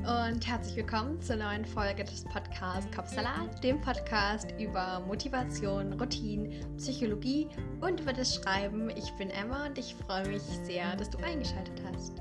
[0.00, 7.46] Und herzlich willkommen zur neuen Folge des Podcasts Kopfsalat, dem Podcast über Motivation, Routinen, Psychologie
[7.82, 8.88] und über das Schreiben.
[8.88, 12.18] Ich bin Emma und ich freue mich sehr, dass du eingeschaltet hast.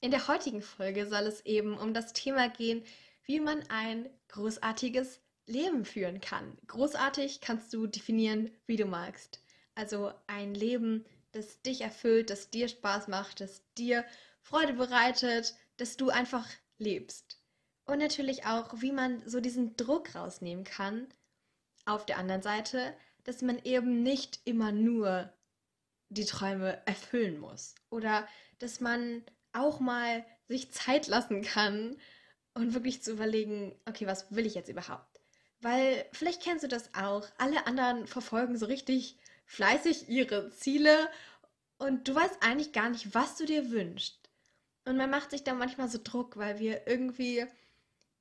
[0.00, 2.84] In der heutigen Folge soll es eben um das Thema gehen,
[3.24, 6.56] wie man ein großartiges Leben führen kann.
[6.68, 9.42] Großartig kannst du definieren, wie du magst.
[9.74, 14.04] Also ein Leben, das dich erfüllt, das dir Spaß macht, das dir
[14.42, 16.46] Freude bereitet, dass du einfach
[16.78, 17.38] lebst.
[17.84, 21.08] Und natürlich auch, wie man so diesen Druck rausnehmen kann.
[21.86, 25.32] Auf der anderen Seite, dass man eben nicht immer nur
[26.08, 27.74] die Träume erfüllen muss.
[27.90, 28.28] Oder
[28.58, 31.96] dass man auch mal sich Zeit lassen kann
[32.54, 35.20] und wirklich zu überlegen, okay, was will ich jetzt überhaupt?
[35.60, 37.26] Weil vielleicht kennst du das auch.
[37.38, 39.18] Alle anderen verfolgen so richtig
[39.50, 40.96] fleißig ihre Ziele
[41.78, 44.30] und du weißt eigentlich gar nicht, was du dir wünschst.
[44.84, 47.44] Und man macht sich da manchmal so Druck, weil wir irgendwie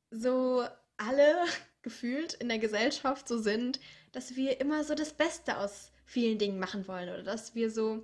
[0.10, 0.66] so
[0.98, 1.36] alle
[1.84, 3.80] gefühlt in der Gesellschaft so sind,
[4.12, 8.04] dass wir immer so das Beste aus vielen Dingen machen wollen oder dass wir so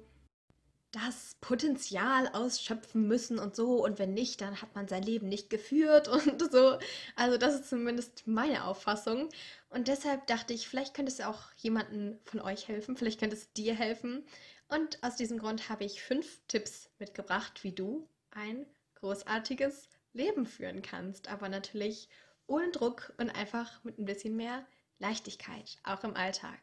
[0.95, 5.49] das Potenzial ausschöpfen müssen und so und wenn nicht, dann hat man sein Leben nicht
[5.49, 6.79] geführt und so.
[7.17, 9.29] Also das ist zumindest meine Auffassung
[9.69, 13.51] und deshalb dachte ich, vielleicht könnte es auch jemanden von euch helfen, vielleicht könnte es
[13.51, 14.25] dir helfen
[14.69, 18.65] und aus diesem Grund habe ich fünf Tipps mitgebracht, wie du ein
[18.95, 22.07] großartiges Leben führen kannst, aber natürlich
[22.47, 24.65] ohne Druck und einfach mit ein bisschen mehr
[24.99, 26.59] Leichtigkeit, auch im Alltag.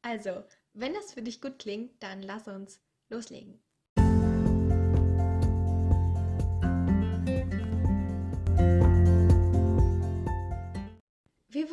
[0.00, 3.63] Also, wenn das für dich gut klingt, dann lass uns loslegen.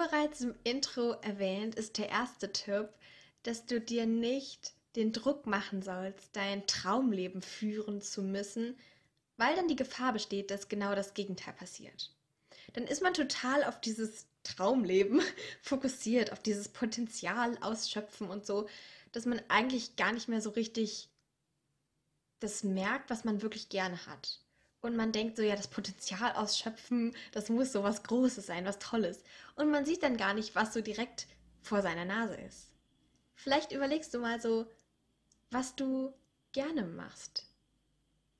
[0.01, 2.89] Bereits im Intro erwähnt, ist der erste Tipp,
[3.43, 8.77] dass du dir nicht den Druck machen sollst, dein Traumleben führen zu müssen,
[9.37, 12.11] weil dann die Gefahr besteht, dass genau das Gegenteil passiert.
[12.73, 15.21] Dann ist man total auf dieses Traumleben
[15.61, 18.67] fokussiert, auf dieses Potenzial ausschöpfen und so,
[19.11, 21.09] dass man eigentlich gar nicht mehr so richtig
[22.39, 24.39] das merkt, was man wirklich gerne hat.
[24.81, 28.79] Und man denkt so, ja, das Potenzial ausschöpfen, das muss so was Großes sein, was
[28.79, 29.23] Tolles.
[29.55, 31.27] Und man sieht dann gar nicht, was so direkt
[31.61, 32.71] vor seiner Nase ist.
[33.35, 34.65] Vielleicht überlegst du mal so,
[35.51, 36.13] was du
[36.51, 37.45] gerne machst.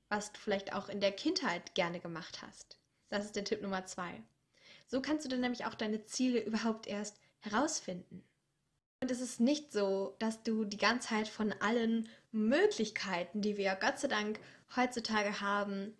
[0.08, 2.76] Was du vielleicht auch in der Kindheit gerne gemacht hast.
[3.08, 4.22] Das ist der Tipp Nummer zwei.
[4.88, 8.24] So kannst du dann nämlich auch deine Ziele überhaupt erst herausfinden.
[9.00, 13.74] Und es ist nicht so, dass du die ganze Zeit von allen Möglichkeiten, die wir
[13.74, 14.38] Gott sei Dank
[14.76, 15.96] heutzutage haben,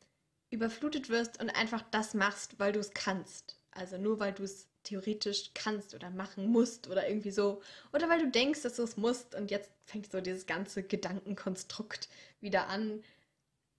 [0.52, 3.56] überflutet wirst und einfach das machst, weil du es kannst.
[3.72, 7.62] Also nur weil du es theoretisch kannst oder machen musst oder irgendwie so.
[7.92, 12.08] Oder weil du denkst, dass du es musst und jetzt fängt so dieses ganze Gedankenkonstrukt
[12.40, 13.02] wieder an.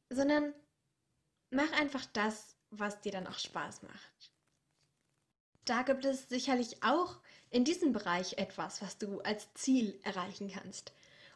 [0.10, 0.54] Sondern
[1.50, 4.32] mach einfach das, was dir dann auch Spaß macht.
[5.66, 7.18] Da gibt es sicherlich auch
[7.50, 10.92] in diesem Bereich etwas, was du als Ziel erreichen kannst.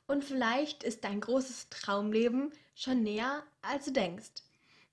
[0.07, 4.31] Und vielleicht ist dein großes Traumleben schon näher, als du denkst.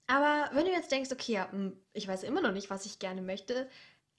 [0.07, 3.23] Aber wenn du jetzt denkst, okay, hm, ich weiß immer noch nicht, was ich gerne
[3.23, 3.69] möchte,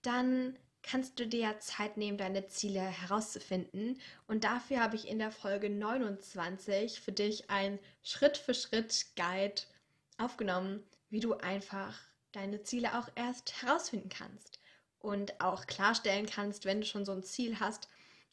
[0.01, 4.00] dann kannst du dir ja Zeit nehmen, deine Ziele herauszufinden.
[4.28, 9.63] Und dafür habe ich in der Folge 29 für dich ein Schritt-für-Schritt-Guide
[10.18, 12.00] aufgenommen, wie du einfach
[12.31, 14.59] deine Ziele auch erst herausfinden kannst.
[15.00, 17.88] Und auch klarstellen kannst, wenn du schon so ein Ziel hast,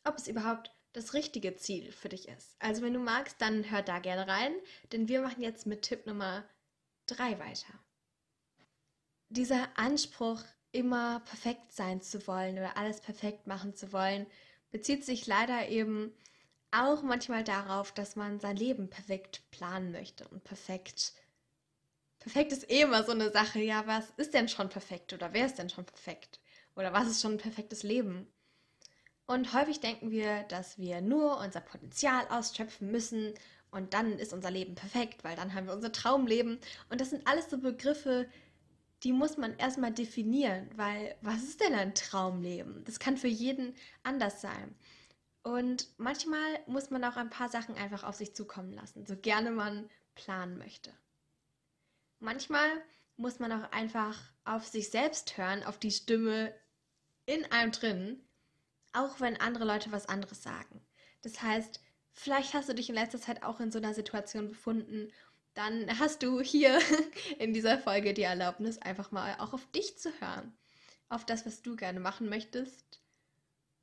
[0.04, 2.56] ob es überhaupt das richtige Ziel für dich ist.
[2.58, 4.52] Also wenn du magst, dann hör da gerne rein,
[4.92, 6.44] denn wir machen jetzt mit Tipp Nummer
[7.16, 7.72] 3 weiter.
[9.28, 10.42] Dieser Anspruch,
[10.72, 14.26] immer perfekt sein zu wollen oder alles perfekt machen zu wollen,
[14.70, 16.14] bezieht sich leider eben
[16.70, 21.12] auch manchmal darauf, dass man sein Leben perfekt planen möchte und perfekt.
[22.18, 23.58] Perfekt ist eh immer so eine Sache.
[23.58, 26.40] Ja, was ist denn schon perfekt oder wer ist denn schon perfekt?
[26.74, 28.32] Oder was ist schon ein perfektes Leben?
[29.26, 33.34] Und häufig denken wir, dass wir nur unser Potenzial ausschöpfen müssen
[33.72, 36.60] und dann ist unser Leben perfekt, weil dann haben wir unser Traumleben.
[36.90, 38.28] Und das sind alles so Begriffe,
[39.02, 42.84] die muss man erstmal definieren, weil was ist denn ein Traumleben?
[42.84, 43.74] Das kann für jeden
[44.04, 44.76] anders sein.
[45.42, 49.50] Und manchmal muss man auch ein paar Sachen einfach auf sich zukommen lassen, so gerne
[49.50, 50.92] man planen möchte.
[52.20, 52.70] Manchmal
[53.16, 56.54] muss man auch einfach auf sich selbst hören, auf die Stimme
[57.26, 58.28] in einem drin,
[58.92, 60.86] auch wenn andere Leute was anderes sagen.
[61.22, 61.80] Das heißt,
[62.12, 65.12] vielleicht hast du dich in letzter Zeit auch in so einer Situation befunden,
[65.54, 66.78] dann hast du hier
[67.38, 70.56] in dieser Folge die Erlaubnis, einfach mal auch auf dich zu hören.
[71.08, 73.00] Auf das, was du gerne machen möchtest.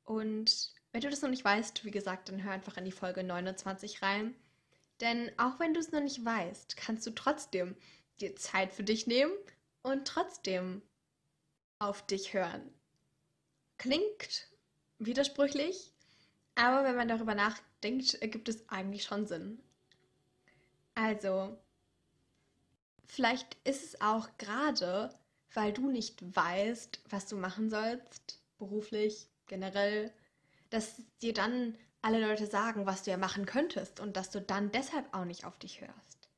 [0.04, 3.22] Und wenn du das noch nicht weißt, wie gesagt, dann hör einfach in die Folge
[3.22, 4.34] 29 rein.
[5.00, 7.76] Denn auch wenn du es noch nicht weißt, kannst du trotzdem
[8.20, 9.32] dir Zeit für dich nehmen
[9.82, 10.82] und trotzdem
[11.78, 12.74] auf dich hören.
[13.78, 14.48] Klingt
[14.98, 15.94] widersprüchlich,
[16.60, 19.60] aber wenn man darüber nachdenkt, ergibt es eigentlich schon Sinn.
[20.94, 21.56] Also,
[23.06, 25.18] vielleicht ist es auch gerade,
[25.54, 30.12] weil du nicht weißt, was du machen sollst, beruflich, generell,
[30.68, 34.70] dass dir dann alle Leute sagen, was du ja machen könntest und dass du dann
[34.70, 36.28] deshalb auch nicht auf dich hörst.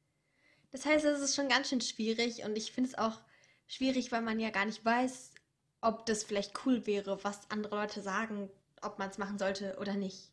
[0.71, 3.21] Das heißt, es ist schon ganz schön schwierig und ich finde es auch
[3.67, 5.33] schwierig, weil man ja gar nicht weiß,
[5.81, 8.49] ob das vielleicht cool wäre, was andere Leute sagen,
[8.83, 10.31] ob man es machen sollte oder nicht.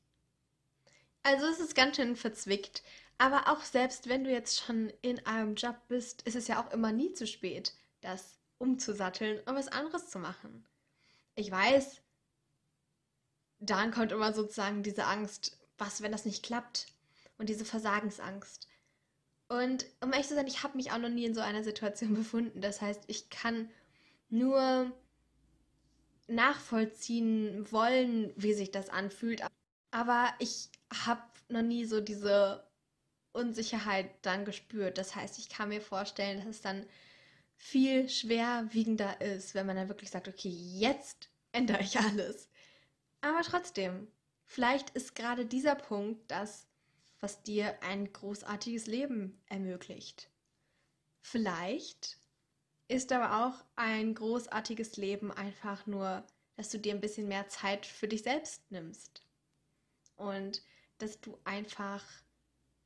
[1.23, 2.83] Also es ist ganz schön verzwickt,
[3.17, 6.71] aber auch selbst wenn du jetzt schon in einem Job bist, ist es ja auch
[6.71, 10.65] immer nie zu spät, das umzusatteln und was anderes zu machen.
[11.35, 12.01] Ich weiß,
[13.59, 16.87] dann kommt immer sozusagen diese Angst, was, wenn das nicht klappt?
[17.37, 18.67] Und diese Versagensangst.
[19.47, 22.13] Und um ehrlich zu sein, ich habe mich auch noch nie in so einer Situation
[22.15, 22.61] befunden.
[22.61, 23.69] Das heißt, ich kann
[24.29, 24.91] nur
[26.29, 29.41] nachvollziehen wollen, wie sich das anfühlt.
[29.91, 30.69] Aber ich
[31.05, 32.67] habe noch nie so diese
[33.31, 34.97] Unsicherheit dann gespürt.
[34.97, 36.85] Das heißt, ich kann mir vorstellen, dass es dann
[37.55, 42.49] viel schwerwiegender ist, wenn man dann wirklich sagt, okay, jetzt ändere ich alles.
[43.21, 44.07] Aber trotzdem,
[44.45, 46.67] vielleicht ist gerade dieser Punkt das,
[47.19, 50.29] was dir ein großartiges Leben ermöglicht.
[51.21, 52.18] Vielleicht
[52.89, 56.25] ist aber auch ein großartiges Leben einfach nur,
[56.57, 59.23] dass du dir ein bisschen mehr Zeit für dich selbst nimmst.
[60.17, 60.61] Und
[60.97, 62.03] dass du einfach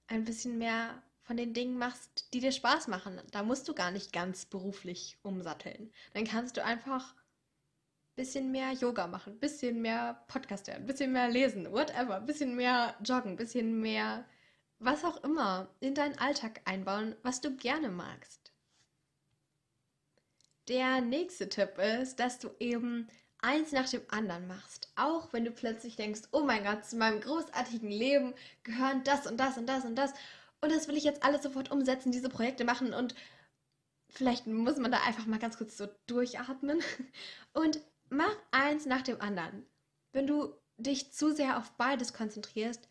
[0.08, 3.20] ein bisschen mehr von den Dingen machst, die dir Spaß machen.
[3.32, 5.92] Da musst du gar nicht ganz beruflich umsatteln.
[6.14, 7.16] Dann kannst du einfach
[8.16, 13.38] bisschen mehr Yoga machen, bisschen mehr Podcast hören, bisschen mehr lesen, whatever, bisschen mehr joggen,
[13.38, 14.26] bisschen mehr
[14.80, 18.43] was auch immer in deinen Alltag einbauen, was du gerne magst.
[20.68, 23.08] Der nächste Tipp ist, dass du eben
[23.40, 24.92] eins nach dem anderen machst.
[24.96, 28.34] Auch wenn du plötzlich denkst, oh mein Gott, zu meinem großartigen Leben
[28.64, 30.14] gehören das und das und das und das.
[30.62, 33.16] Und das will ich jetzt alles sofort umsetzen, diese Projekte machen und
[34.10, 36.82] vielleicht muss man da einfach mal ganz kurz so durchatmen
[37.54, 39.66] und mach eins nach dem anderen.
[40.14, 42.88] Wenn du dich zu sehr auf beides konzentrierst,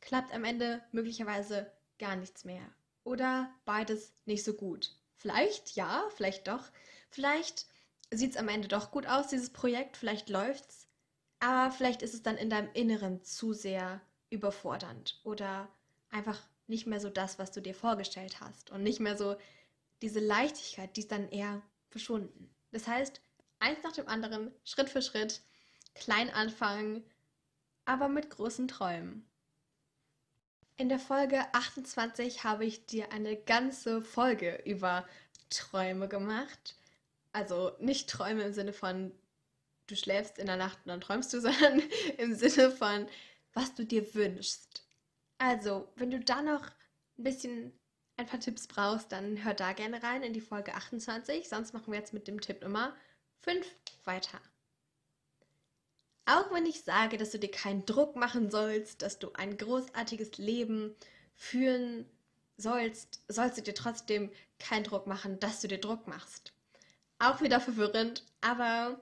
[0.00, 2.74] klappt am Ende möglicherweise gar nichts mehr.
[3.04, 4.94] Oder beides nicht so gut.
[5.16, 6.70] Vielleicht ja, vielleicht doch.
[7.14, 7.66] Vielleicht
[8.10, 10.88] sieht es am Ende doch gut aus, dieses Projekt, vielleicht läuft's.
[11.38, 14.00] Aber vielleicht ist es dann in deinem Inneren zu sehr
[14.30, 15.68] überfordernd oder
[16.10, 19.36] einfach nicht mehr so das, was du dir vorgestellt hast und nicht mehr so
[20.02, 22.52] diese Leichtigkeit, die ist dann eher verschwunden.
[22.72, 23.20] Das heißt,
[23.60, 25.40] eins nach dem anderen, Schritt für Schritt,
[25.94, 27.04] klein anfangen,
[27.84, 29.28] aber mit großen Träumen.
[30.78, 35.06] In der Folge 28 habe ich dir eine ganze Folge über
[35.48, 36.74] Träume gemacht.
[37.34, 39.12] Also nicht Träume im Sinne von,
[39.88, 41.82] du schläfst in der Nacht und dann träumst du, sondern
[42.16, 43.08] im Sinne von,
[43.52, 44.86] was du dir wünschst.
[45.38, 46.62] Also, wenn du da noch
[47.18, 47.72] ein bisschen
[48.16, 51.48] ein paar Tipps brauchst, dann hör da gerne rein in die Folge 28.
[51.48, 52.94] Sonst machen wir jetzt mit dem Tipp Nummer
[53.40, 53.66] 5
[54.04, 54.40] weiter.
[56.26, 60.38] Auch wenn ich sage, dass du dir keinen Druck machen sollst, dass du ein großartiges
[60.38, 60.94] Leben
[61.34, 62.08] führen
[62.56, 64.30] sollst, sollst du dir trotzdem
[64.60, 66.53] keinen Druck machen, dass du dir Druck machst.
[67.18, 69.00] Auch wieder verwirrend, aber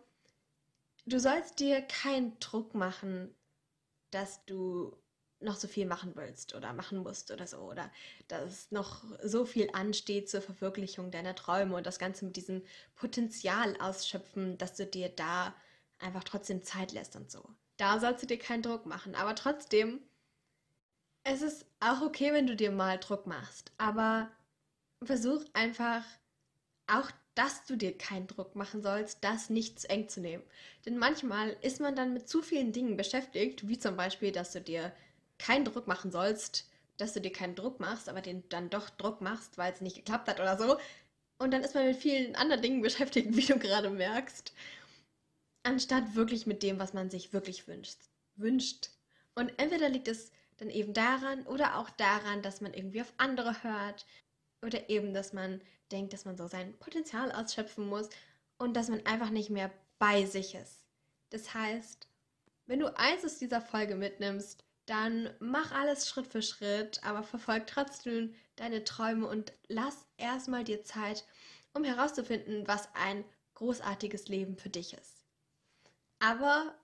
[1.06, 3.34] du sollst dir keinen Druck machen,
[4.10, 4.96] dass du
[5.42, 7.90] noch so viel machen willst oder machen musst oder so oder
[8.28, 12.62] dass noch so viel ansteht zur Verwirklichung deiner Träume und das Ganze mit diesem
[12.94, 15.54] Potenzial ausschöpfen, dass du dir da
[15.98, 17.42] einfach trotzdem Zeit lässt und so.
[17.76, 20.00] Da sollst du dir keinen Druck machen, aber trotzdem,
[21.24, 24.30] es ist auch okay, wenn du dir mal Druck machst, aber
[25.02, 26.04] versuch einfach
[26.86, 30.42] auch dass du dir keinen Druck machen sollst, das nicht zu eng zu nehmen.
[30.84, 34.60] Denn manchmal ist man dann mit zu vielen Dingen beschäftigt, wie zum Beispiel, dass du
[34.60, 34.92] dir
[35.38, 39.20] keinen Druck machen sollst, dass du dir keinen Druck machst, aber den dann doch Druck
[39.20, 40.78] machst, weil es nicht geklappt hat oder so.
[41.38, 44.52] Und dann ist man mit vielen anderen Dingen beschäftigt, wie du gerade merkst,
[45.62, 47.98] anstatt wirklich mit dem, was man sich wirklich wünscht.
[48.36, 48.90] wünscht.
[49.34, 53.62] Und entweder liegt es dann eben daran oder auch daran, dass man irgendwie auf andere
[53.62, 54.06] hört
[54.64, 55.60] oder eben, dass man
[55.92, 58.08] denkt, dass man so sein Potenzial ausschöpfen muss
[58.58, 60.86] und dass man einfach nicht mehr bei sich ist.
[61.30, 62.08] Das heißt,
[62.66, 67.66] wenn du eins aus dieser Folge mitnimmst, dann mach alles Schritt für Schritt, aber verfolg
[67.66, 71.24] trotzdem deine Träume und lass erstmal dir Zeit,
[71.72, 75.24] um herauszufinden, was ein großartiges Leben für dich ist.
[76.18, 76.74] Aber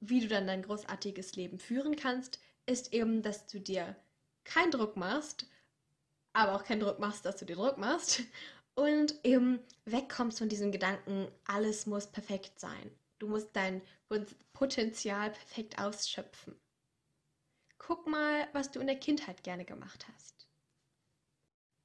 [0.00, 3.96] wie du dann dein großartiges Leben führen kannst, ist eben, dass du dir
[4.44, 5.46] keinen Druck machst,
[6.32, 8.22] aber auch keinen Druck machst, dass du dir Druck machst
[8.74, 12.90] und eben wegkommst von diesem Gedanken, alles muss perfekt sein.
[13.18, 13.82] Du musst dein
[14.52, 16.56] Potenzial perfekt ausschöpfen.
[17.78, 20.48] Guck mal, was du in der Kindheit gerne gemacht hast.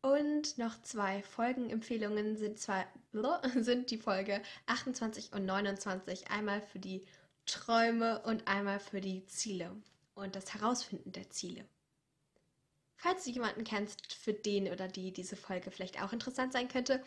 [0.02, 2.88] Und noch zwei Folgenempfehlungen sind, zwei,
[3.56, 6.30] sind die Folge 28 und 29.
[6.32, 7.06] Einmal für die
[7.46, 9.76] Träume und einmal für die Ziele
[10.16, 11.66] und das Herausfinden der Ziele.
[12.98, 17.04] Falls du jemanden kennst, für den oder die diese Folge vielleicht auch interessant sein könnte,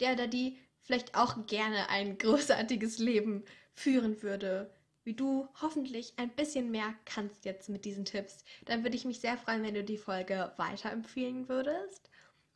[0.00, 4.70] der oder die vielleicht auch gerne ein großartiges Leben führen würde,
[5.04, 9.20] wie du hoffentlich ein bisschen mehr kannst jetzt mit diesen Tipps, dann würde ich mich
[9.20, 12.10] sehr freuen, wenn du die Folge weiterempfehlen würdest.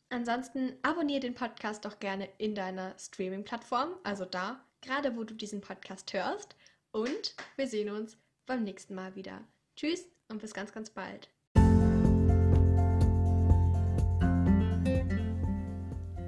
[0.09, 5.61] Ansonsten abonniere den Podcast doch gerne in deiner Streaming-Plattform, also da, gerade wo du diesen
[5.61, 6.55] Podcast hörst.
[6.91, 9.41] Und wir sehen uns beim nächsten Mal wieder.
[9.75, 11.32] Tschüss und bis ganz, ganz bald.